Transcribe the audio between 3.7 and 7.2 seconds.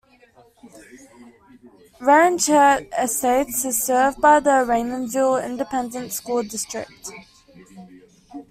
served by the Raymondville Independent School District.